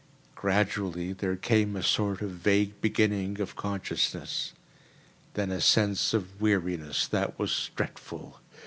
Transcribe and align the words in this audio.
Gradually 0.33 1.13
there 1.13 1.35
came 1.35 1.75
a 1.75 1.83
sort 1.83 2.23
of 2.23 2.31
vague 2.31 2.81
beginning 2.81 3.39
of 3.39 3.55
consciousness; 3.55 4.51
then 5.35 5.51
a 5.51 5.61
sense 5.61 6.11
of 6.11 6.41
weariness 6.41 7.05
that 7.05 7.37
was 7.37 7.69
dreadful. 7.75 8.39